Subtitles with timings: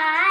[0.00, 0.27] Hi.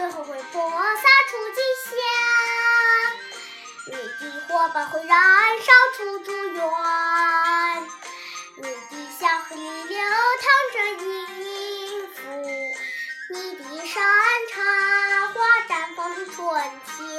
[0.00, 1.92] 最后会播撒出吉祥，
[3.88, 5.18] 你的火把会燃
[5.60, 6.62] 烧出祝愿，
[8.56, 10.00] 你的小河里流
[10.40, 12.18] 淌着音符，
[13.28, 14.02] 你的山
[14.50, 14.56] 茶
[15.34, 15.36] 花
[15.68, 16.34] 绽放着春
[16.96, 17.09] 天。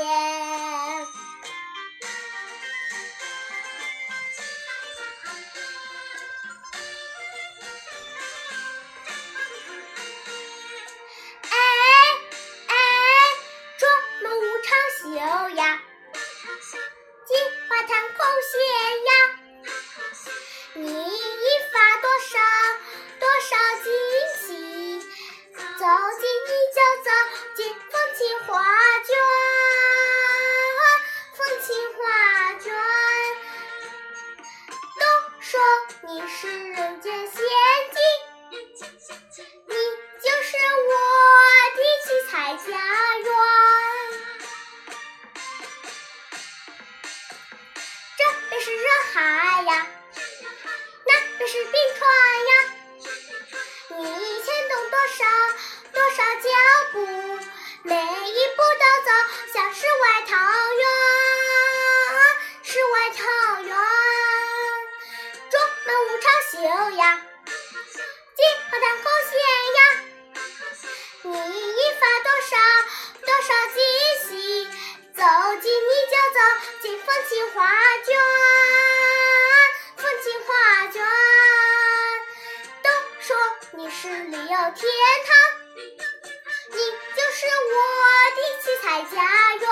[15.11, 15.81] 秀呀，
[17.27, 19.30] 金花滩口线呀，
[52.21, 52.51] 呀。
[53.89, 54.03] 你
[54.43, 55.19] 牵动多少
[55.93, 56.47] 多少脚
[56.93, 56.95] 步，
[57.83, 59.09] 每一步都走
[59.53, 60.35] 向世外桃
[60.79, 60.83] 源，
[62.63, 63.21] 世外桃
[63.61, 63.69] 源。
[65.49, 65.53] 竹
[65.85, 66.55] 门五常秀
[66.97, 67.03] 呀，
[68.35, 68.39] 金
[68.69, 69.33] 花滩口线
[69.73, 69.79] 呀。
[71.23, 72.51] 你一发多少
[73.25, 73.77] 多少惊
[74.27, 74.31] 喜，
[75.15, 75.21] 走
[75.61, 76.39] 进你就走
[76.81, 77.57] 进风情画
[78.05, 78.90] 卷。
[83.81, 84.77] 你是旅游天堂，
[86.69, 87.73] 你就是我
[88.37, 89.15] 的七彩家
[89.55, 89.65] 园。